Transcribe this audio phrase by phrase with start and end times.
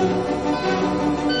[0.00, 1.37] あっ!